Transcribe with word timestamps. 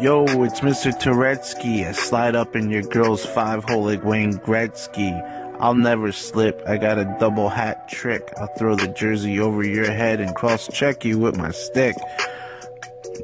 Yo, 0.00 0.24
it's 0.42 0.60
Mr. 0.60 0.92
Turetsky. 0.92 1.86
I 1.86 1.92
slide 1.92 2.36
up 2.36 2.54
in 2.54 2.70
your 2.70 2.82
girl's 2.82 3.24
five 3.24 3.64
hole 3.64 3.84
like 3.84 4.04
Wayne 4.04 4.34
Gretzky. 4.34 5.12
I'll 5.58 5.74
never 5.74 6.12
slip. 6.12 6.62
I 6.66 6.76
got 6.76 6.98
a 6.98 7.16
double 7.18 7.48
hat 7.48 7.88
trick. 7.88 8.32
I'll 8.36 8.54
throw 8.58 8.76
the 8.76 8.88
jersey 8.88 9.40
over 9.40 9.64
your 9.64 9.90
head 9.90 10.20
and 10.20 10.34
cross 10.34 10.68
check 10.68 11.04
you 11.04 11.18
with 11.18 11.36
my 11.36 11.50
stick. 11.50 11.96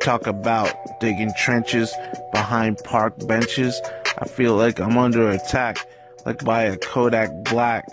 Talk 0.01 0.27
about 0.27 0.73
digging 1.01 1.33
trenches 1.37 1.93
behind 2.33 2.79
park 2.79 3.15
benches. 3.27 3.81
I 4.19 4.27
feel 4.27 4.57
like 4.57 4.81
I'm 4.81 4.97
under 4.97 5.31
attack, 5.31 5.87
like 6.25 6.45
by 6.45 6.63
a 6.63 6.77
Kodak 6.77 7.31
Black. 7.45 7.87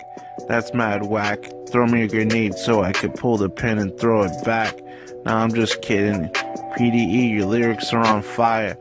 That's 0.48 0.72
mad 0.72 1.06
whack. 1.06 1.44
Throw 1.70 1.86
me 1.86 2.02
a 2.02 2.08
grenade 2.08 2.54
so 2.54 2.82
I 2.82 2.92
could 2.92 3.14
pull 3.14 3.36
the 3.36 3.50
pin 3.50 3.78
and 3.78 3.96
throw 3.98 4.22
it 4.24 4.44
back. 4.44 4.80
Nah, 5.24 5.42
I'm 5.42 5.52
just 5.52 5.82
kidding. 5.82 6.30
PDE, 6.76 7.30
your 7.30 7.46
lyrics 7.46 7.92
are 7.92 8.06
on 8.06 8.22
fire. 8.22 8.76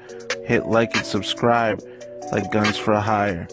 Hit 0.45 0.65
like 0.65 0.95
and 0.95 1.05
subscribe, 1.05 1.81
like 2.31 2.51
guns 2.51 2.77
for 2.77 2.99
hire. 2.99 3.47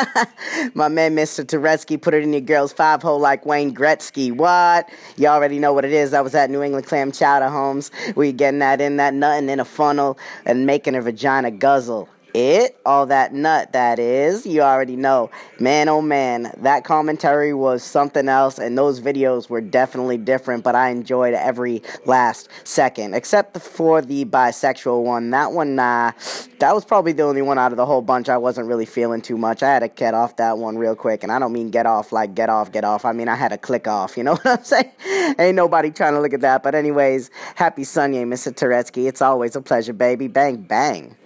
My 0.74 0.88
man, 0.88 1.14
Mr. 1.14 1.44
Turetsky, 1.44 2.00
put 2.00 2.14
it 2.14 2.22
in 2.22 2.32
your 2.32 2.40
girl's 2.40 2.72
five 2.72 3.02
hole 3.02 3.18
like 3.18 3.44
Wayne 3.46 3.74
Gretzky. 3.74 4.34
What? 4.34 4.88
You 5.16 5.28
already 5.28 5.58
know 5.58 5.72
what 5.72 5.84
it 5.84 5.92
is. 5.92 6.14
I 6.14 6.20
was 6.20 6.34
at 6.34 6.50
New 6.50 6.62
England 6.62 6.86
Clam 6.86 7.12
Chowder 7.12 7.48
Homes. 7.48 7.90
We 8.16 8.32
getting 8.32 8.60
that 8.60 8.80
in, 8.80 8.96
that 8.96 9.14
nutting 9.14 9.48
in 9.48 9.60
a 9.60 9.64
funnel 9.64 10.18
and 10.46 10.66
making 10.66 10.94
a 10.94 11.02
vagina 11.02 11.50
guzzle 11.50 12.08
it, 12.34 12.78
all 12.86 13.06
that 13.06 13.34
nut 13.34 13.72
that 13.72 13.98
is, 13.98 14.46
you 14.46 14.62
already 14.62 14.96
know. 14.96 15.30
Man, 15.58 15.88
oh 15.88 16.00
man, 16.00 16.52
that 16.58 16.84
commentary 16.84 17.52
was 17.52 17.82
something 17.82 18.28
else, 18.28 18.58
and 18.58 18.76
those 18.76 19.00
videos 19.00 19.48
were 19.48 19.60
definitely 19.60 20.16
different, 20.16 20.64
but 20.64 20.74
I 20.74 20.90
enjoyed 20.90 21.34
every 21.34 21.82
last 22.06 22.48
second, 22.64 23.14
except 23.14 23.58
for 23.58 24.00
the 24.00 24.24
bisexual 24.24 25.02
one. 25.02 25.30
That 25.30 25.52
one, 25.52 25.74
nah, 25.74 26.12
that 26.58 26.74
was 26.74 26.84
probably 26.84 27.12
the 27.12 27.22
only 27.22 27.42
one 27.42 27.58
out 27.58 27.72
of 27.72 27.76
the 27.76 27.86
whole 27.86 28.02
bunch 28.02 28.28
I 28.28 28.38
wasn't 28.38 28.66
really 28.66 28.86
feeling 28.86 29.20
too 29.20 29.36
much. 29.36 29.62
I 29.62 29.68
had 29.68 29.80
to 29.80 29.88
get 29.88 30.14
off 30.14 30.36
that 30.36 30.58
one 30.58 30.78
real 30.78 30.96
quick, 30.96 31.22
and 31.22 31.30
I 31.30 31.38
don't 31.38 31.52
mean 31.52 31.70
get 31.70 31.86
off 31.86 32.12
like 32.12 32.34
get 32.34 32.48
off, 32.48 32.72
get 32.72 32.84
off. 32.84 33.04
I 33.04 33.12
mean, 33.12 33.28
I 33.28 33.36
had 33.36 33.48
to 33.48 33.58
click 33.58 33.86
off, 33.86 34.16
you 34.16 34.24
know 34.24 34.32
what 34.42 34.46
I'm 34.46 34.64
saying? 34.64 34.92
Ain't 35.38 35.56
nobody 35.56 35.90
trying 35.90 36.14
to 36.14 36.20
look 36.20 36.32
at 36.32 36.40
that, 36.40 36.62
but 36.62 36.74
anyways, 36.74 37.30
happy 37.54 37.84
Sunday, 37.84 38.24
Mr. 38.24 38.52
Turetsky. 38.52 39.06
It's 39.06 39.20
always 39.20 39.54
a 39.54 39.60
pleasure, 39.60 39.92
baby. 39.92 40.28
Bang, 40.28 40.56
bang. 40.62 41.16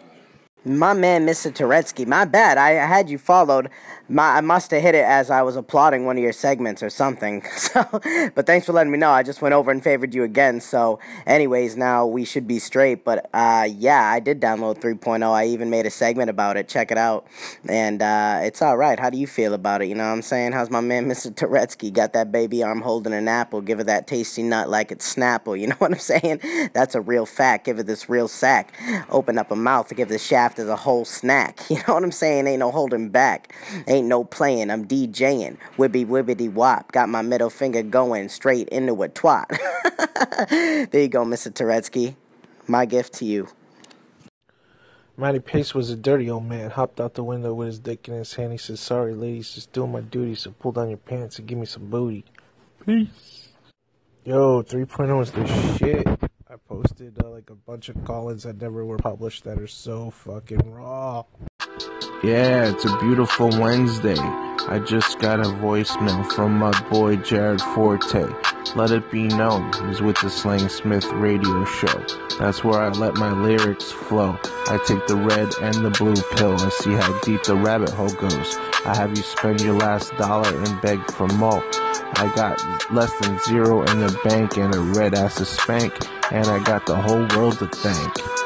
My 0.67 0.95
man, 0.95 1.25
Mr. 1.25 1.53
Turetsky, 1.53 2.09
my 2.09 2.25
bad. 2.25 2.59
I 2.59 2.71
had 2.71 3.09
you 3.09 3.19
followed. 3.19 3.71
My, 4.09 4.37
I 4.37 4.41
must 4.41 4.73
have 4.73 4.83
hit 4.83 4.97
it 4.97 5.05
as 5.05 5.31
I 5.31 5.43
was 5.43 5.55
applauding 5.55 6.07
one 6.07 6.17
of 6.17 6.23
your 6.25 6.33
segments 6.33 6.83
or 6.83 6.91
something. 6.91 7.43
So, 7.67 7.85
but 8.35 8.47
thanks 8.47 8.65
for 8.65 8.73
letting 8.73 8.93
me 8.93 8.99
know. 8.99 9.11
I 9.11 9.23
just 9.23 9.43
went 9.43 9.53
over 9.53 9.71
and 9.71 9.83
favored 9.83 10.15
you 10.15 10.23
again. 10.23 10.61
So, 10.61 11.01
anyways, 11.27 11.77
now 11.77 12.07
we 12.07 12.25
should 12.25 12.47
be 12.47 12.59
straight. 12.59 13.05
But 13.05 13.29
uh, 13.35 13.69
yeah, 13.71 14.03
I 14.05 14.21
did 14.21 14.41
download 14.41 14.81
3.0. 14.81 15.29
I 15.31 15.47
even 15.47 15.69
made 15.69 15.85
a 15.85 15.91
segment 15.91 16.31
about 16.31 16.57
it. 16.57 16.69
Check 16.69 16.91
it 16.91 16.97
out, 16.97 17.27
and 17.69 18.01
uh, 18.01 18.41
it's 18.43 18.63
all 18.63 18.77
right. 18.77 19.01
How 19.01 19.11
do 19.11 19.19
you 19.19 19.27
feel 19.27 19.53
about 19.53 19.83
it? 19.83 19.89
You 19.89 19.95
know 19.95 20.05
what 20.05 20.13
I'm 20.13 20.23
saying? 20.23 20.53
How's 20.53 20.71
my 20.71 20.81
man, 20.81 21.07
Mr. 21.11 21.35
Turetsky? 21.35 21.93
Got 21.93 22.13
that 22.13 22.31
baby 22.31 22.63
arm 22.63 22.81
holding 22.81 23.13
an 23.13 23.29
apple. 23.29 23.61
Give 23.61 23.81
it 23.81 23.87
that 23.87 24.07
tasty 24.07 24.43
nut 24.43 24.69
like 24.69 24.93
it's 24.93 25.15
Snapple. 25.15 25.59
You 25.67 25.69
know 25.69 25.77
what 25.79 25.93
I'm 25.93 25.99
saying? 25.99 26.41
That's 26.73 26.95
a 26.95 27.01
real 27.01 27.27
fact. 27.27 27.65
Give 27.67 27.79
it 27.79 27.87
this 27.87 28.09
real 28.09 28.29
sack. 28.29 28.73
Open 29.11 29.39
up 29.39 29.51
a 29.51 29.57
mouth 29.57 29.89
to 29.89 29.95
give 29.95 30.09
the 30.09 30.19
shaft 30.19 30.56
as 30.59 30.69
a 30.69 30.77
whole 30.77 31.05
snack. 31.05 31.61
You 31.71 31.77
know 31.87 31.95
what 31.95 32.05
I'm 32.05 32.13
saying? 32.13 32.47
Ain't 32.47 32.61
no 32.61 32.71
holding 32.71 33.11
back. 33.11 33.55
Ain't 33.87 34.07
no 34.07 34.25
playing. 34.25 34.71
I'm 34.71 34.87
DJing. 34.87 35.59
Wibby 35.77 36.07
wibbity 36.07 36.51
wop. 36.51 36.93
Got 36.93 37.09
my 37.09 37.23
middle 37.23 37.51
finger 37.51 37.83
going 37.83 38.29
straight 38.29 38.69
into 38.71 39.03
a 39.03 39.09
twat. 39.09 39.49
there 40.91 41.03
you 41.03 41.09
go, 41.09 41.25
Mr. 41.25 41.53
Turetsky. 41.53 42.15
My 42.67 42.87
gift 42.87 43.15
to 43.15 43.25
you. 43.25 43.49
Matty 45.19 45.41
Pace 45.41 45.75
was 45.75 45.91
a 45.91 45.97
dirty 45.97 46.31
old 46.31 46.45
man. 46.45 46.71
Hopped 46.71 47.01
out 47.01 47.15
the 47.15 47.25
window 47.25 47.55
with 47.55 47.69
his 47.69 47.79
dick 47.79 48.07
in 48.09 48.15
his 48.15 48.35
hand. 48.35 48.53
He 48.53 48.59
said, 48.59 48.79
Sorry, 48.79 49.15
ladies, 49.15 49.55
just 49.55 49.73
doing 49.73 49.93
my 49.93 50.03
duty, 50.03 50.35
so 50.35 50.51
pull 50.53 50.73
down 50.73 50.89
your 50.89 50.99
pants 50.99 51.39
and 51.39 51.49
give 51.49 51.59
me 51.59 51.67
some 51.67 51.89
booty. 51.89 52.25
Peace. 52.85 53.49
Yo, 54.25 54.63
3.0 54.63 55.23
is 55.23 55.31
the 55.33 55.79
shit. 55.79 56.26
Posted 56.77 57.17
uh, 57.25 57.31
like 57.31 57.49
a 57.49 57.55
bunch 57.55 57.89
of 57.89 58.05
call-ins 58.05 58.43
that 58.43 58.61
never 58.61 58.85
were 58.85 58.99
published 58.99 59.45
that 59.45 59.59
are 59.59 59.67
so 59.67 60.11
fucking 60.11 60.71
raw. 60.71 61.25
Yeah, 62.23 62.69
it's 62.69 62.85
a 62.85 62.99
beautiful 62.99 63.49
Wednesday. 63.49 64.19
I 64.19 64.83
just 64.87 65.19
got 65.19 65.41
a 65.41 65.45
voicemail 65.45 66.31
from 66.33 66.59
my 66.59 66.79
boy 66.91 67.17
Jared 67.17 67.63
Forte. 67.63 68.27
Let 68.77 68.91
it 68.91 69.11
be 69.11 69.23
known, 69.23 69.73
he's 69.89 70.03
with 70.03 70.21
the 70.21 70.29
Slang 70.29 70.69
Smith 70.69 71.07
radio 71.07 71.65
show. 71.65 72.05
That's 72.39 72.63
where 72.63 72.79
I 72.79 72.91
let 72.91 73.15
my 73.15 73.33
lyrics 73.33 73.91
flow. 73.91 74.39
I 74.67 74.79
take 74.87 75.07
the 75.07 75.17
red 75.17 75.55
and 75.63 75.83
the 75.83 75.89
blue 75.99 76.15
pill. 76.37 76.61
I 76.61 76.69
see 76.69 76.93
how 76.93 77.19
deep 77.21 77.43
the 77.45 77.57
rabbit 77.57 77.89
hole 77.89 78.11
goes. 78.11 78.57
I 78.85 78.95
have 78.95 79.17
you 79.17 79.23
spend 79.23 79.63
your 79.63 79.79
last 79.79 80.15
dollar 80.19 80.55
and 80.55 80.81
beg 80.83 81.01
for 81.13 81.27
more. 81.27 81.65
I 81.73 82.31
got 82.37 82.63
less 82.93 83.19
than 83.21 83.39
zero 83.47 83.83
in 83.85 84.01
the 84.01 84.21
bank 84.25 84.59
and 84.59 84.75
a 84.75 84.81
red 84.81 85.15
ass 85.15 85.37
to 85.37 85.47
spank, 85.47 85.95
and 86.31 86.47
I 86.47 86.63
got 86.63 86.85
the 86.85 86.97
whole 86.97 87.27
world 87.35 87.59
to 87.61 87.69
thank. 87.69 88.46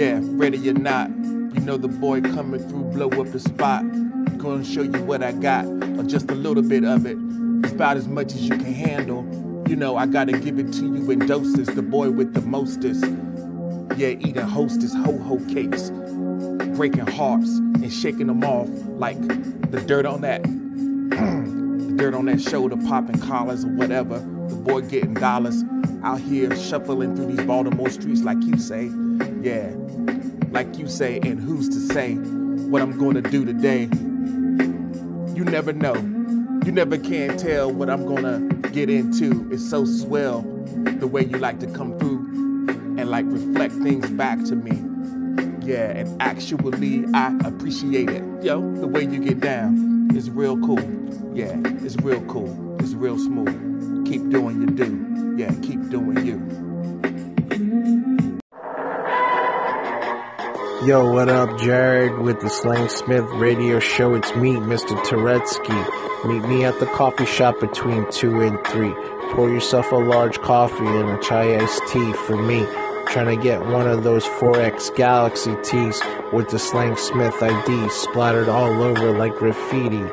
Yeah, 0.00 0.18
ready 0.22 0.66
or 0.70 0.72
not, 0.72 1.10
you 1.10 1.60
know 1.60 1.76
the 1.76 1.86
boy 1.86 2.22
coming 2.22 2.66
through, 2.70 2.84
blow 2.84 3.08
up 3.20 3.32
the 3.32 3.38
spot. 3.38 3.82
Gonna 4.38 4.64
show 4.64 4.80
you 4.80 5.02
what 5.04 5.22
I 5.22 5.32
got, 5.32 5.66
or 5.66 6.04
just 6.04 6.30
a 6.30 6.34
little 6.34 6.62
bit 6.62 6.84
of 6.86 7.04
it. 7.04 7.18
It's 7.62 7.74
about 7.74 7.98
as 7.98 8.08
much 8.08 8.32
as 8.32 8.48
you 8.48 8.56
can 8.56 8.72
handle. 8.72 9.26
You 9.68 9.76
know, 9.76 9.98
I 9.98 10.06
gotta 10.06 10.32
give 10.32 10.58
it 10.58 10.72
to 10.72 10.86
you 10.86 11.10
in 11.10 11.18
doses. 11.26 11.66
The 11.68 11.82
boy 11.82 12.12
with 12.12 12.32
the 12.32 12.40
mostest. 12.40 13.04
Yeah, 13.98 14.16
eating 14.18 14.36
hostess 14.36 14.94
ho 14.94 15.18
ho 15.18 15.38
cakes, 15.52 15.90
breaking 16.78 17.06
hearts 17.06 17.58
and 17.58 17.92
shaking 17.92 18.28
them 18.28 18.42
off 18.42 18.70
like 18.96 19.20
the 19.70 19.82
dirt 19.86 20.06
on 20.06 20.22
that. 20.22 20.42
the 21.10 21.94
dirt 21.98 22.14
on 22.14 22.24
that 22.24 22.40
shoulder, 22.40 22.78
popping 22.88 23.20
collars 23.20 23.66
or 23.66 23.72
whatever. 23.74 24.18
The 24.18 24.56
boy 24.56 24.80
getting 24.80 25.12
dollars 25.12 25.62
out 26.02 26.22
here 26.22 26.56
shuffling 26.56 27.14
through 27.16 27.36
these 27.36 27.44
Baltimore 27.44 27.90
streets, 27.90 28.22
like 28.22 28.42
you 28.42 28.56
say. 28.56 28.90
Yeah, 29.42 29.70
like 30.50 30.78
you 30.78 30.88
say, 30.88 31.20
and 31.20 31.40
who's 31.40 31.68
to 31.68 31.80
say 31.94 32.14
what 32.14 32.82
I'm 32.82 32.98
gonna 32.98 33.22
do 33.22 33.44
today? 33.44 33.82
You 35.34 35.44
never 35.44 35.72
know. 35.72 35.94
You 36.64 36.72
never 36.72 36.98
can 36.98 37.38
tell 37.38 37.72
what 37.72 37.88
I'm 37.88 38.04
gonna 38.06 38.40
get 38.70 38.90
into. 38.90 39.48
It's 39.52 39.68
so 39.68 39.84
swell 39.84 40.42
the 40.98 41.06
way 41.06 41.24
you 41.24 41.38
like 41.38 41.60
to 41.60 41.66
come 41.68 41.98
through 41.98 42.18
and 42.98 43.08
like 43.10 43.24
reflect 43.28 43.74
things 43.74 44.10
back 44.10 44.42
to 44.44 44.56
me. 44.56 44.72
Yeah, 45.64 45.90
and 45.90 46.20
actually, 46.20 47.04
I 47.14 47.36
appreciate 47.44 48.10
it. 48.10 48.24
Yo, 48.42 48.60
the 48.76 48.88
way 48.88 49.04
you 49.04 49.20
get 49.20 49.40
down 49.40 50.10
is 50.16 50.30
real 50.30 50.58
cool. 50.58 50.80
Yeah, 51.34 51.56
it's 51.84 51.96
real 51.96 52.22
cool. 52.22 52.76
It's 52.80 52.94
real 52.94 53.18
smooth. 53.18 54.06
Keep 54.06 54.30
doing 54.30 54.60
your 54.62 54.70
do. 54.70 55.36
Yeah, 55.38 55.54
keep 55.62 55.88
doing 55.90 56.26
you. 56.26 56.69
Yo, 60.82 61.12
what 61.12 61.28
up, 61.28 61.58
Jared 61.58 62.20
with 62.20 62.40
the 62.40 62.48
Slang 62.48 62.88
Smith 62.88 63.26
radio 63.34 63.78
show? 63.78 64.14
It's 64.14 64.34
me, 64.34 64.54
Mr. 64.54 64.96
Turetsky. 65.04 66.26
Meet 66.26 66.48
me 66.48 66.64
at 66.64 66.80
the 66.80 66.86
coffee 66.86 67.26
shop 67.26 67.60
between 67.60 68.10
2 68.10 68.40
and 68.40 68.66
3. 68.66 68.94
Pour 69.34 69.50
yourself 69.50 69.92
a 69.92 69.96
large 69.96 70.40
coffee 70.40 70.86
and 70.86 71.10
a 71.10 71.20
chai 71.20 71.54
iced 71.58 71.82
tea 71.88 72.14
for 72.14 72.42
me. 72.42 72.64
Trying 73.08 73.36
to 73.36 73.36
get 73.36 73.66
one 73.66 73.88
of 73.88 74.04
those 74.04 74.24
4X 74.24 74.96
Galaxy 74.96 75.54
tees 75.62 76.00
with 76.32 76.48
the 76.48 76.58
Slang 76.58 76.96
Smith 76.96 77.34
ID 77.42 77.90
splattered 77.90 78.48
all 78.48 78.82
over 78.82 79.10
like 79.10 79.36
graffiti. 79.36 80.04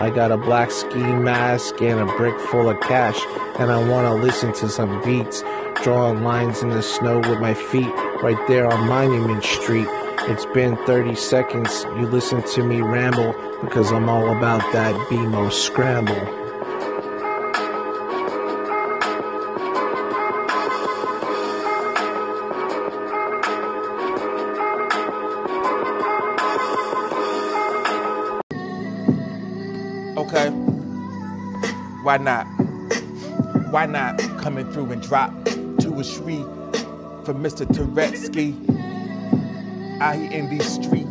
I 0.00 0.08
got 0.08 0.32
a 0.32 0.38
black 0.38 0.70
ski 0.70 1.02
mask 1.02 1.82
and 1.82 2.00
a 2.00 2.06
brick 2.16 2.40
full 2.40 2.70
of 2.70 2.80
cash, 2.80 3.20
and 3.58 3.70
I 3.70 3.86
wanna 3.86 4.14
listen 4.14 4.54
to 4.54 4.70
some 4.70 5.02
beats. 5.02 5.44
Drawing 5.82 6.22
lines 6.22 6.62
in 6.62 6.70
the 6.70 6.82
snow 6.82 7.18
with 7.18 7.40
my 7.40 7.52
feet, 7.52 7.92
right 8.22 8.38
there 8.48 8.66
on 8.66 8.88
Monument 8.88 9.44
Street. 9.44 9.86
It's 10.26 10.46
been 10.46 10.74
30 10.86 11.16
seconds. 11.16 11.84
You 11.98 12.06
listen 12.06 12.42
to 12.42 12.64
me 12.64 12.80
ramble 12.80 13.34
because 13.60 13.92
I'm 13.92 14.08
all 14.08 14.34
about 14.34 14.62
that 14.72 14.94
BMO 15.10 15.52
scramble. 15.52 16.14
Okay. 30.16 30.48
Why 32.02 32.16
not? 32.16 32.44
Why 33.70 33.84
not 33.84 34.18
coming 34.38 34.72
through 34.72 34.90
and 34.92 35.02
drop 35.02 35.32
to 35.44 36.00
a 36.00 36.04
street 36.04 36.46
for 37.26 37.34
Mr. 37.34 37.66
Turetsky? 37.66 38.63
Out 40.04 40.16
here 40.16 40.30
in 40.32 40.50
these 40.50 40.70
streets, 40.70 41.08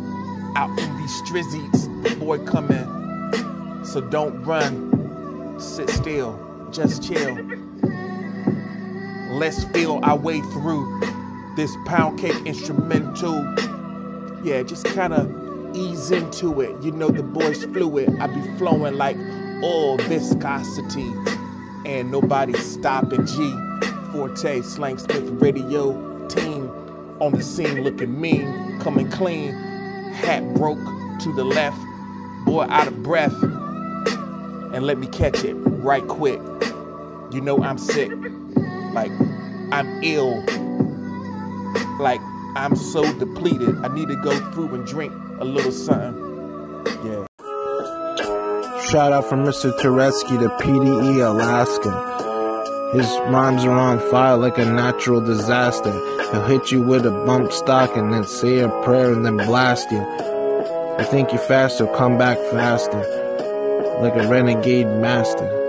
out 0.54 0.70
in 0.78 0.96
these 0.98 1.22
strizzies, 1.22 2.20
boy 2.20 2.38
coming. 2.44 3.84
So 3.84 4.00
don't 4.00 4.40
run, 4.44 5.58
sit 5.58 5.90
still, 5.90 6.38
just 6.70 7.02
chill. 7.02 7.36
Let's 9.32 9.64
feel 9.64 9.98
our 10.04 10.16
way 10.16 10.42
through 10.42 11.00
this 11.56 11.76
pound 11.86 12.20
cake 12.20 12.36
instrumental. 12.46 13.34
Yeah, 14.44 14.62
just 14.62 14.86
kind 14.86 15.12
of 15.12 15.74
ease 15.74 16.12
into 16.12 16.60
it. 16.60 16.80
You 16.80 16.92
know, 16.92 17.08
the 17.08 17.24
boy's 17.24 17.64
fluid. 17.64 18.16
I 18.20 18.28
be 18.28 18.42
flowing 18.58 18.96
like 18.96 19.16
all 19.60 19.96
viscosity. 19.96 21.12
And 21.84 22.12
nobody 22.12 22.52
stopping 22.58 23.26
G. 23.26 23.58
Forte, 24.12 24.62
Slang 24.62 24.98
Smith 24.98 25.28
Radio 25.42 26.28
team 26.28 26.70
on 27.20 27.32
the 27.32 27.42
scene 27.42 27.82
looking 27.82 28.20
mean, 28.20 28.78
coming 28.80 29.10
clean. 29.10 29.52
Hat 30.12 30.42
broke 30.54 30.78
to 31.20 31.32
the 31.34 31.44
left, 31.44 31.78
boy 32.44 32.66
out 32.68 32.86
of 32.86 33.02
breath. 33.02 33.34
And 33.42 34.86
let 34.86 34.98
me 34.98 35.06
catch 35.06 35.44
it 35.44 35.54
right 35.54 36.06
quick. 36.06 36.40
You 37.32 37.40
know 37.40 37.62
I'm 37.62 37.78
sick. 37.78 38.12
Like 38.92 39.12
I'm 39.72 40.02
ill. 40.02 40.44
Like 41.98 42.20
I'm 42.56 42.76
so 42.76 43.12
depleted. 43.18 43.76
I 43.84 43.88
need 43.88 44.08
to 44.08 44.16
go 44.16 44.38
through 44.52 44.74
and 44.74 44.86
drink 44.86 45.12
a 45.40 45.44
little 45.44 45.72
something. 45.72 46.22
Yeah. 47.04 47.26
Shout 48.90 49.12
out 49.12 49.24
from 49.24 49.44
Mr. 49.44 49.76
Turetsky 49.80 50.38
to 50.38 50.48
PDE 50.64 51.26
Alaska. 51.26 52.33
His 52.94 53.10
rhymes 53.26 53.64
are 53.64 53.72
on 53.72 53.98
fire 54.08 54.36
like 54.36 54.56
a 54.56 54.64
natural 54.64 55.20
disaster. 55.20 55.90
He'll 56.30 56.44
hit 56.44 56.70
you 56.70 56.80
with 56.80 57.04
a 57.04 57.10
bump 57.10 57.50
stock 57.50 57.96
and 57.96 58.12
then 58.12 58.22
say 58.22 58.60
a 58.60 58.68
prayer 58.84 59.12
and 59.12 59.26
then 59.26 59.36
blast 59.36 59.90
you. 59.90 59.98
I 59.98 61.02
think 61.02 61.32
you're 61.32 61.40
faster, 61.40 61.88
come 61.88 62.18
back 62.18 62.38
faster. 62.52 63.00
Like 64.00 64.14
a 64.14 64.28
renegade 64.28 64.86
master. 64.86 65.63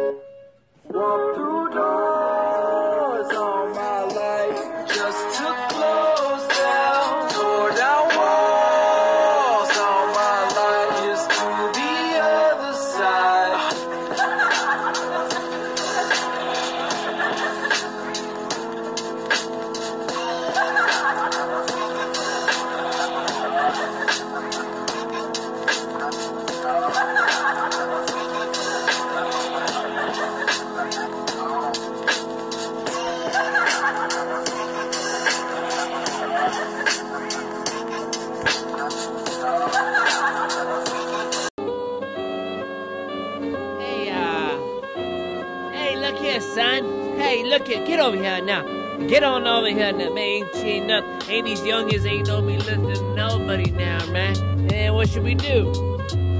Son. 46.55 47.17
Hey, 47.17 47.43
look 47.43 47.67
here, 47.67 47.85
get 47.85 47.99
over 47.99 48.15
here 48.15 48.41
now. 48.41 48.63
Get 49.07 49.23
on 49.23 49.45
over 49.45 49.67
here 49.67 49.91
now, 49.91 50.13
man. 50.13 50.17
Ain't 50.17 50.55
seen 50.55 50.87
nothing. 50.87 51.29
Ain't 51.29 51.45
these 51.45 51.59
youngins 51.59 52.05
ain't 52.05 52.27
no 52.29 52.41
me 52.41 52.57
listening 52.57 52.95
to 52.95 53.13
nobody 53.13 53.71
now, 53.71 54.05
man. 54.11 54.37
And 54.71 54.95
what 54.95 55.09
should 55.09 55.23
we 55.23 55.35
do? 55.35 55.69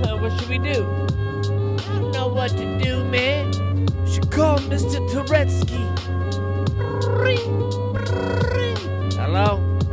Uh, 0.06 0.18
what 0.22 0.32
should 0.40 0.48
we 0.48 0.58
do? 0.58 0.86
I 1.90 2.00
don't 2.00 2.12
know 2.14 2.30
what 2.30 2.52
to 2.52 2.80
do, 2.80 3.04
man. 3.04 3.52
We 4.04 4.14
should 4.14 4.32
call 4.32 4.58
Mr. 4.60 5.06
Turetsky. 5.10 5.84
Hello? 9.18 9.50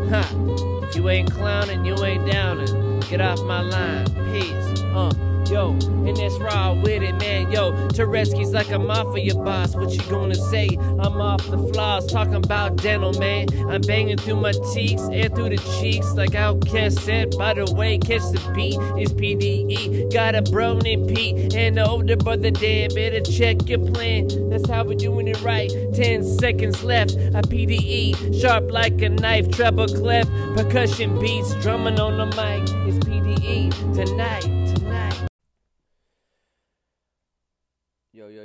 Huh. 0.09 0.87
If 0.87 0.95
you 0.95 1.09
ain't 1.09 1.33
clowning, 1.33 1.85
you 1.85 1.97
ain't 2.05 2.31
downing. 2.31 3.01
Get 3.01 3.21
off 3.21 3.43
my 3.43 3.61
line. 3.61 4.07
Peace. 4.31 4.83
Uh. 4.95 5.31
Yo, 5.52 5.72
and 6.06 6.16
that's 6.16 6.38
raw 6.38 6.72
with 6.72 7.02
it, 7.02 7.14
man. 7.16 7.52
Yo, 7.52 7.72
Turetsky's 7.88 8.54
like 8.54 8.70
a 8.70 8.78
mafia 8.78 9.34
boss. 9.34 9.75
What 9.75 9.93
you 9.93 10.00
gonna 10.10 10.34
say? 10.34 10.78
I'm 10.81 11.20
off 11.20 11.46
the 11.46 11.58
floors, 11.58 12.06
talking 12.06 12.37
about 12.37 12.76
dental, 12.76 13.12
man. 13.20 13.49
I'm 13.69 13.82
banging 13.82 14.16
through 14.16 14.37
my 14.37 14.52
cheeks 14.72 15.02
and 15.02 15.34
through 15.34 15.50
the 15.50 15.58
cheeks 15.78 16.14
like 16.14 16.31
OutKast 16.31 17.00
said. 17.00 17.37
By 17.37 17.52
the 17.52 17.70
way, 17.75 17.99
catch 17.99 18.22
the 18.32 18.40
beat. 18.54 18.78
It's 18.96 19.12
PDE. 19.12 20.10
Got 20.10 20.37
a 20.37 20.40
bro 20.40 20.78
named 20.78 21.14
Pete 21.14 21.54
and 21.54 21.76
the 21.76 21.87
older 21.87 22.16
brother 22.16 22.50
Dan. 22.50 22.88
Better 22.94 23.20
check 23.20 23.69
your 23.69 23.81
plan. 23.93 24.28
That's 24.49 24.70
how 24.70 24.84
we're 24.84 24.94
doing 24.96 25.28
it 25.28 25.43
right. 25.43 25.70
Ten 25.93 26.25
seconds 26.25 26.82
left. 26.82 27.12
A 27.12 27.43
PDE, 27.43 28.40
sharp 28.40 28.70
like 28.70 29.02
a 29.02 29.10
knife, 29.10 29.50
treble 29.50 29.87
clef, 29.87 30.26
percussion 30.56 31.20
beats, 31.20 31.52
drumming 31.56 32.00
on 32.00 32.16
the 32.16 32.26
mic. 32.37 32.62
It's 32.88 33.04
PDE 33.04 33.94
tonight. 33.94 34.62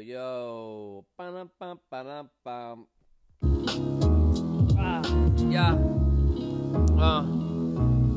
Yo, 0.07 0.15
yo, 0.15 0.24
yo. 0.24 1.06
Ba-dum, 1.19 1.51
bum, 1.59 1.75
ba-dum, 1.92 2.30
bum. 2.39 2.88
Ah, 4.80 5.04
yeah. 5.52 5.76
Uh, 6.95 7.28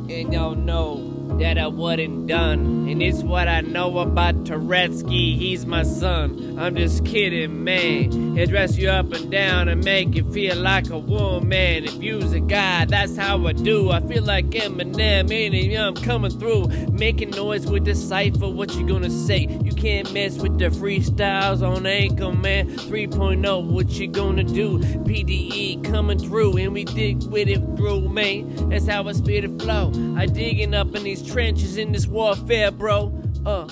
and 0.06 0.30
y'all 0.30 0.54
know 0.54 1.20
that 1.40 1.59
I 1.59 1.66
wasn't 1.66 2.26
done. 2.26 2.87
And 2.88 3.02
it's 3.02 3.23
what 3.23 3.49
I 3.49 3.62
know 3.62 3.99
about 3.99 4.44
Turetsky. 4.44 5.38
He's 5.38 5.64
my 5.64 5.82
son. 5.82 6.59
I'm 6.59 6.76
just 6.76 7.04
kidding, 7.06 7.64
man. 7.64 8.37
He'll 8.37 8.47
dress 8.47 8.76
you 8.76 8.90
up 8.90 9.12
and 9.12 9.30
down 9.30 9.68
and 9.68 9.82
make 9.82 10.14
you 10.14 10.25
feel 10.32 10.56
like 10.56 10.90
a 10.90 10.99
woman. 10.99 11.85
If 11.85 12.02
you's 12.02 12.32
a 12.32 12.40
guy, 12.40 12.85
that's 12.85 13.16
how 13.16 13.47
I 13.47 13.52
do. 13.52 13.90
I 13.90 14.00
feel 14.00 14.23
like 14.23 14.50
Eminem, 14.50 15.30
and 15.30 15.78
I'm 15.78 15.94
coming 15.94 16.30
through, 16.30 16.66
making 16.90 17.30
noise 17.30 17.66
with 17.66 17.87
the 17.87 17.94
cipher. 17.94 18.49
What 18.49 18.75
you 18.75 18.87
gonna 18.87 19.11
say? 19.11 19.47
You 19.62 19.73
can't 19.73 20.12
mess 20.12 20.37
with 20.37 20.59
the 20.59 20.66
freestyles 20.66 21.66
on 21.66 21.87
Anchor, 21.87 22.32
man. 22.32 22.68
3.0, 22.68 23.64
what 23.64 23.88
you 23.90 24.09
gonna 24.09 24.44
do? 24.44 24.78
PDE 24.78 25.85
coming 25.85 26.18
through, 26.18 26.59
and 26.59 26.75
we 26.75 26.85
dig 26.85 27.23
with 27.25 27.49
it 27.49 27.62
through, 27.76 28.09
man. 28.09 28.68
That's 28.68 28.87
how 28.87 29.09
I 29.09 29.12
spit 29.12 29.44
it 29.44 29.62
flow. 29.62 29.92
I 30.16 30.26
digging 30.26 30.75
up 30.75 30.94
in 30.94 31.04
these 31.04 31.23
trenches 31.30 31.76
in 31.76 31.92
this 31.92 32.06
warfare, 32.06 32.70
bro. 32.72 33.12
Uh. 33.46 33.68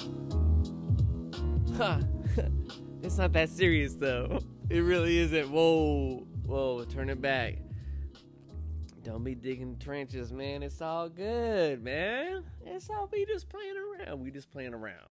Huh. 1.76 1.98
it's 3.02 3.18
not 3.18 3.32
that 3.32 3.48
serious, 3.48 3.94
though. 3.94 4.40
It 4.70 4.80
really 4.80 5.16
isn't. 5.16 5.50
Whoa. 5.50 6.26
Whoa, 6.44 6.84
turn 6.84 7.08
it 7.08 7.22
back. 7.22 7.54
Don't 9.02 9.24
be 9.24 9.34
digging 9.34 9.78
trenches, 9.78 10.30
man. 10.30 10.62
It's 10.62 10.82
all 10.82 11.08
good, 11.08 11.82
man. 11.82 12.44
It's 12.66 12.90
all 12.90 13.08
we 13.10 13.24
just 13.24 13.48
playing 13.48 13.76
around. 13.78 14.20
We 14.20 14.30
just 14.30 14.50
playing 14.50 14.74
around. 14.74 15.08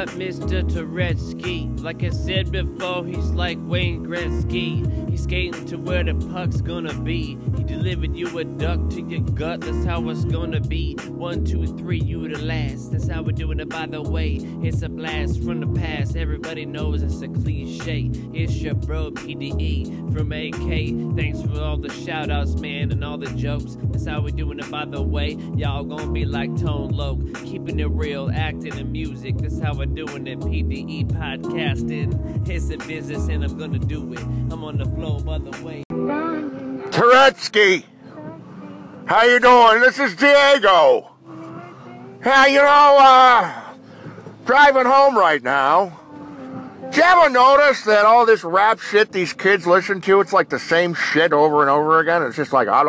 Up, 0.00 0.08
Mr. 0.10 0.62
Turetsky? 0.62 1.78
Like 1.82 2.02
I 2.02 2.08
said 2.08 2.50
before, 2.50 3.04
he's 3.04 3.32
like 3.32 3.58
Wayne 3.60 4.06
Gretzky. 4.06 4.99
Skating 5.22 5.66
to 5.66 5.76
where 5.76 6.02
the 6.02 6.14
puck's 6.32 6.60
gonna 6.60 6.94
be. 6.94 7.38
He 7.56 7.62
delivered 7.62 8.16
you 8.16 8.38
a 8.38 8.44
duck 8.44 8.88
to 8.90 9.02
your 9.02 9.20
gut, 9.20 9.60
that's 9.60 9.84
how 9.84 10.08
it's 10.08 10.24
gonna 10.24 10.60
be. 10.60 10.94
One, 11.08 11.44
two, 11.44 11.66
three, 11.66 12.00
you 12.00 12.26
the 12.26 12.38
last. 12.42 12.90
That's 12.90 13.06
how 13.08 13.22
we're 13.22 13.32
doing 13.32 13.60
it, 13.60 13.68
by 13.68 13.86
the 13.86 14.02
way. 14.02 14.36
It's 14.62 14.82
a 14.82 14.88
blast 14.88 15.42
from 15.44 15.60
the 15.60 15.80
past. 15.80 16.16
Everybody 16.16 16.64
knows 16.64 17.02
it's 17.02 17.20
a 17.20 17.28
cliche. 17.28 18.10
It's 18.32 18.54
your 18.56 18.74
bro 18.74 19.10
PDE 19.10 20.12
from 20.14 20.32
AK. 20.32 21.16
Thanks 21.16 21.42
for 21.42 21.60
all 21.60 21.76
the 21.76 21.92
shout 21.92 22.30
outs, 22.30 22.54
man, 22.54 22.90
and 22.90 23.04
all 23.04 23.18
the 23.18 23.30
jokes. 23.36 23.76
That's 23.82 24.06
how 24.06 24.22
we're 24.22 24.30
doing 24.30 24.58
it, 24.58 24.70
by 24.70 24.86
the 24.86 25.02
way. 25.02 25.36
Y'all 25.54 25.84
gonna 25.84 26.10
be 26.10 26.24
like 26.24 26.56
Tone 26.56 26.90
Loc, 26.90 27.18
keeping 27.44 27.78
it 27.78 27.90
real, 27.90 28.30
acting 28.34 28.72
and 28.78 28.90
music. 28.90 29.36
That's 29.38 29.60
how 29.60 29.74
we're 29.74 29.86
doing 29.86 30.26
it. 30.26 30.40
PDE 30.40 31.08
podcasting. 31.12 32.48
It's 32.48 32.70
a 32.70 32.78
business, 32.78 33.28
and 33.28 33.44
I'm 33.44 33.58
gonna 33.58 33.78
do 33.78 34.12
it. 34.14 34.20
I'm 34.50 34.64
on 34.64 34.78
the 34.78 34.86
flow, 34.86 35.09
way. 35.18 35.82
Turetsky, 36.90 37.84
how 39.06 39.24
you 39.24 39.40
doing? 39.40 39.80
This 39.80 39.98
is 39.98 40.14
Diego. 40.16 41.10
Yeah, 42.24 42.46
you 42.46 42.58
know, 42.58 42.98
uh, 43.00 43.74
driving 44.44 44.84
home 44.84 45.16
right 45.16 45.42
now. 45.42 45.98
Did 46.90 46.96
you 46.96 47.02
ever 47.04 47.30
notice 47.30 47.84
that 47.84 48.04
all 48.04 48.26
this 48.26 48.42
rap 48.42 48.80
shit 48.80 49.12
these 49.12 49.32
kids 49.32 49.64
listen 49.64 50.00
to, 50.00 50.20
it's 50.20 50.32
like 50.32 50.48
the 50.48 50.58
same 50.58 50.92
shit 50.92 51.32
over 51.32 51.60
and 51.60 51.70
over 51.70 52.00
again? 52.00 52.24
It's 52.24 52.34
just 52.34 52.52
like 52.52 52.66
ah, 52.66 52.82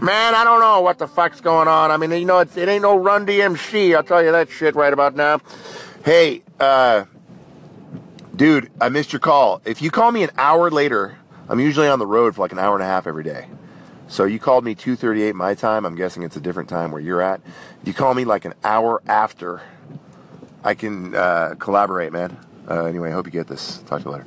Man, 0.00 0.34
I 0.34 0.42
don't 0.42 0.58
know 0.58 0.80
what 0.80 0.98
the 0.98 1.06
fuck's 1.06 1.40
going 1.40 1.68
on. 1.68 1.92
I 1.92 1.98
mean, 1.98 2.10
you 2.10 2.24
know, 2.24 2.40
it's, 2.40 2.56
it 2.56 2.68
ain't 2.68 2.82
no 2.82 2.96
Run 2.96 3.24
DMC. 3.24 3.94
I'll 3.94 4.02
tell 4.02 4.24
you 4.24 4.32
that 4.32 4.50
shit 4.50 4.74
right 4.74 4.92
about 4.92 5.14
now. 5.14 5.38
Hey, 6.04 6.42
uh, 6.58 7.04
dude, 8.34 8.72
I 8.80 8.88
missed 8.88 9.12
your 9.12 9.20
call. 9.20 9.62
If 9.64 9.80
you 9.82 9.92
call 9.92 10.10
me 10.10 10.24
an 10.24 10.30
hour 10.36 10.68
later, 10.68 11.16
I'm 11.48 11.60
usually 11.60 11.86
on 11.86 12.00
the 12.00 12.08
road 12.08 12.34
for 12.34 12.40
like 12.40 12.50
an 12.50 12.58
hour 12.58 12.74
and 12.74 12.82
a 12.82 12.86
half 12.86 13.06
every 13.06 13.22
day. 13.22 13.46
So 14.06 14.24
you 14.24 14.38
called 14.38 14.64
me 14.64 14.74
2:38 14.74 15.34
my 15.34 15.54
time. 15.54 15.84
I'm 15.84 15.94
guessing 15.94 16.22
it's 16.22 16.36
a 16.36 16.40
different 16.40 16.68
time 16.68 16.90
where 16.90 17.00
you're 17.00 17.22
at. 17.22 17.40
You 17.84 17.94
call 17.94 18.14
me 18.14 18.24
like 18.24 18.44
an 18.44 18.54
hour 18.62 19.02
after. 19.06 19.62
I 20.62 20.74
can 20.74 21.14
uh, 21.14 21.54
collaborate, 21.58 22.12
man. 22.12 22.36
Uh, 22.68 22.84
anyway, 22.84 23.10
I 23.10 23.12
hope 23.12 23.26
you 23.26 23.32
get 23.32 23.46
this. 23.46 23.78
Talk 23.86 24.02
to 24.02 24.08
you 24.08 24.12
later. 24.12 24.26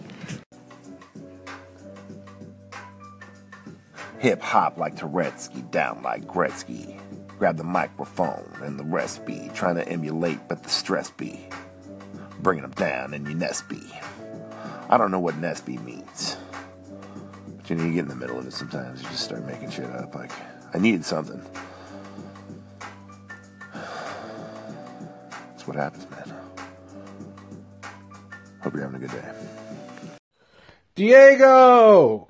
Hip 4.20 4.42
hop 4.42 4.78
like 4.78 4.96
Turetsky, 4.96 5.70
down 5.72 6.02
like 6.02 6.26
Gretzky. 6.26 7.00
Grab 7.38 7.58
the 7.58 7.64
microphone 7.64 8.52
and 8.64 8.80
the 8.80 8.84
recipe, 8.84 9.52
trying 9.54 9.76
to 9.76 9.88
emulate, 9.88 10.40
but 10.48 10.64
the 10.64 10.70
stress 10.70 11.12
be 11.12 11.48
bringing 12.40 12.64
them 12.64 12.72
down 12.72 13.14
in 13.14 13.26
your 13.26 13.36
Nesby. 13.36 13.84
I 14.90 14.98
don't 14.98 15.12
know 15.12 15.20
what 15.20 15.36
Nesby 15.36 15.84
means. 15.84 16.38
You 17.68 17.76
know, 17.76 17.84
you 17.84 17.94
get 17.94 18.04
in 18.04 18.08
the 18.08 18.16
middle 18.16 18.40
of 18.40 18.48
it 18.48 18.54
sometimes, 18.54 19.04
you 19.04 19.10
just 19.10 19.26
start 19.26 19.46
making 19.46 19.72
shit 19.72 19.84
up. 19.86 20.16
Like, 20.16 20.32
I 20.74 20.78
needed 20.78 21.04
something. 21.04 21.42
That's 23.74 25.68
what 25.68 25.76
happens, 25.76 26.10
man. 26.10 26.34
Hope 28.62 28.74
you're 28.74 28.84
having 28.84 29.04
a 29.04 29.08
good 29.08 29.12
day. 29.12 29.34
Diego! 30.96 32.30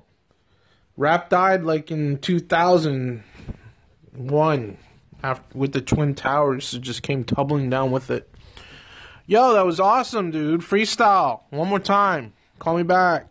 Rap 0.96 1.30
died 1.30 1.62
like 1.62 1.92
in 1.92 2.18
2001 2.18 4.76
after, 5.22 5.58
with 5.58 5.72
the 5.72 5.80
Twin 5.80 6.16
Towers. 6.16 6.74
It 6.74 6.82
just 6.82 7.04
came 7.04 7.22
tumbling 7.22 7.70
down 7.70 7.92
with 7.92 8.10
it. 8.10 8.28
Yo, 9.26 9.52
that 9.52 9.64
was 9.64 9.78
awesome, 9.78 10.32
dude. 10.32 10.62
Freestyle. 10.62 11.42
One 11.50 11.68
more 11.68 11.78
time. 11.78 12.32
Call 12.58 12.76
me 12.76 12.82
back. 12.82 13.28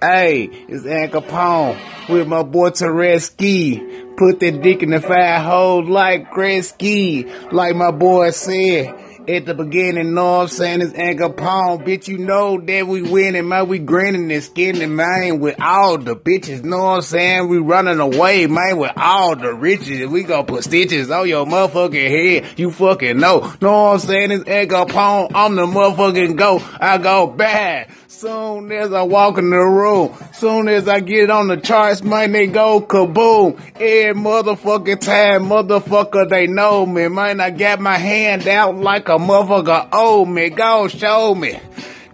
Hey, 0.00 0.44
it's 0.44 0.86
Ann 0.86 1.10
Capone 1.10 2.08
with 2.08 2.28
my 2.28 2.44
boy 2.44 2.70
Turetsky. 2.70 4.16
Put 4.16 4.38
that 4.38 4.62
dick 4.62 4.84
in 4.84 4.90
the 4.90 5.00
fire 5.00 5.40
hole 5.40 5.84
like 5.84 6.30
Gretzky. 6.30 7.52
Like 7.52 7.74
my 7.74 7.90
boy 7.90 8.30
said 8.30 8.94
at 9.28 9.44
the 9.44 9.54
beginning, 9.54 10.14
know 10.14 10.42
I'm 10.42 10.46
saying? 10.46 10.82
It's 10.82 10.94
Ann 10.94 11.18
Capone. 11.18 11.84
Bitch, 11.84 12.06
you 12.06 12.16
know 12.16 12.60
that 12.60 12.86
we 12.86 13.02
winning, 13.02 13.48
man. 13.48 13.66
We 13.66 13.80
grinning 13.80 14.30
and 14.30 14.42
skinning, 14.42 14.94
man, 14.94 15.40
with 15.40 15.60
all 15.60 15.98
the 15.98 16.14
bitches. 16.14 16.62
Know 16.62 16.78
what 16.78 16.94
I'm 16.94 17.02
saying? 17.02 17.48
We 17.48 17.58
running 17.58 17.98
away, 17.98 18.46
man, 18.46 18.78
with 18.78 18.92
all 18.96 19.34
the 19.34 19.52
riches. 19.52 20.06
We 20.06 20.22
gonna 20.22 20.44
put 20.44 20.62
stitches 20.62 21.10
on 21.10 21.28
your 21.28 21.44
motherfucking 21.44 22.08
head. 22.08 22.56
You 22.56 22.70
fucking 22.70 23.18
know. 23.18 23.52
Know 23.60 23.88
I'm 23.88 23.98
saying? 23.98 24.30
It's 24.30 24.48
Ann 24.48 24.68
Capone. 24.68 25.32
I'm 25.34 25.56
the 25.56 25.66
motherfucking 25.66 26.36
go. 26.36 26.62
I 26.80 26.98
go 26.98 27.26
bad. 27.26 27.90
Soon 28.10 28.72
as 28.72 28.90
I 28.94 29.02
walk 29.02 29.36
in 29.36 29.50
the 29.50 29.58
room, 29.58 30.16
soon 30.32 30.66
as 30.68 30.88
I 30.88 31.00
get 31.00 31.28
on 31.28 31.48
the 31.48 31.58
charts, 31.58 32.02
man, 32.02 32.32
they 32.32 32.46
go 32.46 32.80
kaboom. 32.80 33.60
Every 33.74 34.18
motherfucking 34.18 35.00
time, 35.00 35.44
motherfucker, 35.44 36.26
they 36.26 36.46
know 36.46 36.86
me. 36.86 37.08
Man, 37.08 37.38
I 37.38 37.50
got 37.50 37.80
my 37.80 37.98
hand 37.98 38.48
out 38.48 38.76
like 38.76 39.10
a 39.10 39.18
motherfucker 39.18 39.90
owe 39.92 40.24
me. 40.24 40.48
Go 40.48 40.88
show 40.88 41.34
me. 41.34 41.60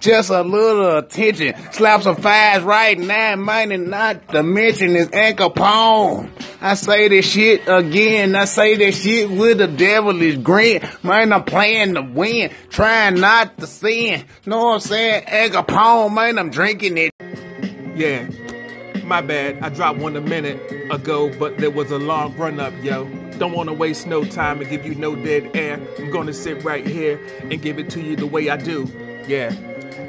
Just 0.01 0.31
a 0.31 0.43
little 0.43 0.99
attention. 0.99 1.55
Slap 1.73 2.03
some 2.03 2.17
fives 2.17 2.65
right 2.65 2.99
now, 2.99 3.33
and 3.35 3.91
not 3.91 4.29
to 4.29 4.43
mention 4.43 4.97
is 4.97 5.09
Ann 5.11 5.37
Capone. 5.37 6.31
I 6.61 6.75
say 6.75 7.09
this 7.09 7.27
shit 7.27 7.63
again. 7.67 8.35
I 8.35 8.45
say 8.45 8.77
this 8.77 9.03
shit 9.03 9.31
with 9.31 9.61
a 9.61 9.67
devilish 9.67 10.39
grin. 10.39 10.87
Man, 11.03 11.33
I'm 11.33 11.45
playing 11.45 11.95
to 11.95 12.03
win. 12.03 12.51
Trying 12.71 13.21
not 13.21 13.57
to 13.59 13.67
sin. 13.67 14.25
Know 14.47 14.65
what 14.65 14.75
I'm 14.75 14.81
saying? 14.81 15.25
Ann 15.25 15.51
Capone, 15.51 16.15
man, 16.15 16.39
I'm 16.39 16.51
drinking 16.51 16.99
it. 16.99 17.13
Yeah, 17.95 18.29
my 19.05 19.21
bad. 19.21 19.63
I 19.63 19.69
dropped 19.69 20.01
one 20.01 20.17
a 20.17 20.21
minute 20.21 20.61
ago, 20.91 21.31
but 21.39 21.59
there 21.59 21.71
was 21.71 21.91
a 21.91 21.99
long 21.99 22.37
run 22.37 22.61
up, 22.61 22.73
yo. 22.83 23.09
Don't 23.39 23.53
want 23.53 23.69
to 23.69 23.73
waste 23.73 24.07
no 24.07 24.25
time 24.25 24.61
and 24.61 24.71
give 24.71 24.87
you 24.87 24.95
no 24.95 25.17
dead 25.17 25.51
air. 25.55 25.81
I'm 25.99 26.11
going 26.11 26.27
to 26.29 26.33
sit 26.33 26.63
right 26.63 26.87
here 26.87 27.21
and 27.43 27.61
give 27.61 27.79
it 27.79 27.91
to 27.91 28.01
you 28.01 28.17
the 28.17 28.27
way 28.27 28.49
I 28.49 28.57
do. 28.57 28.87
Yeah, 29.27 29.55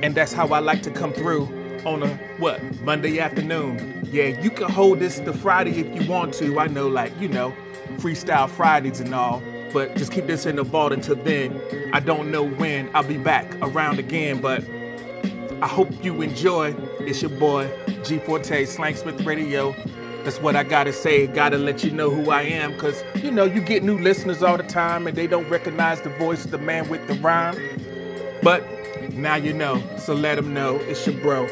and 0.04 0.16
that's 0.16 0.34
how 0.34 0.48
I 0.50 0.60
like 0.60 0.82
to 0.84 0.92
come 0.92 1.14
through 1.14 1.46
on 1.86 2.04
a 2.04 2.08
what 2.38 2.62
Monday 2.82 3.20
afternoon. 3.20 4.08
Yeah, 4.12 4.28
you 4.42 4.50
can 4.50 4.70
hold 4.70 5.00
this 5.00 5.20
to 5.20 5.34
Friday 5.34 5.80
if 5.80 6.02
you 6.02 6.10
want 6.10 6.34
to. 6.36 6.60
I 6.60 6.68
know, 6.68 6.88
like 6.88 7.14
you 7.20 7.28
know, 7.28 7.54
freestyle 7.98 8.50
Fridays 8.50 9.00
and 9.00 9.14
all. 9.14 9.42
But 9.72 9.96
just 9.96 10.12
keep 10.12 10.26
this 10.26 10.46
in 10.46 10.56
the 10.56 10.64
vault 10.64 10.94
until 10.94 11.16
then. 11.16 11.62
I 11.94 12.00
don't 12.00 12.32
know 12.32 12.48
when 12.48 12.90
I'll 12.96 13.04
be 13.04 13.18
back 13.18 13.54
around 13.62 14.00
again, 14.00 14.40
but 14.42 14.64
I 15.62 15.68
hope 15.68 15.90
you 16.04 16.22
enjoy. 16.22 16.76
It's 17.02 17.22
your 17.22 17.32
boy 17.32 17.70
G 18.04 18.20
Forte 18.20 18.66
Slangsmith 18.66 19.26
Radio. 19.26 19.76
That's 20.24 20.40
what 20.42 20.56
I 20.56 20.64
gotta 20.64 20.94
say. 20.94 21.28
Gotta 21.28 21.58
let 21.58 21.84
you 21.84 21.92
know 21.92 22.10
who 22.10 22.32
I 22.32 22.44
am, 22.44 22.78
cause 22.80 23.04
you 23.16 23.32
know 23.32 23.44
you 23.44 23.62
get 23.62 23.84
new 23.84 23.98
listeners 23.98 24.42
all 24.42 24.58
the 24.58 24.64
time 24.64 25.08
and 25.08 25.16
they 25.16 25.28
don't 25.28 25.48
recognize 25.50 26.02
the 26.02 26.10
voice 26.10 26.46
of 26.46 26.52
the 26.52 26.58
man 26.58 26.90
with 26.90 27.06
the 27.08 27.14
rhyme. 27.16 27.56
But 28.42 28.64
now 29.14 29.36
you 29.36 29.54
know, 29.54 29.82
so 29.98 30.14
let 30.14 30.36
them 30.36 30.54
know 30.54 30.78
it's 30.78 31.06
your 31.06 31.16
bro. 31.22 31.48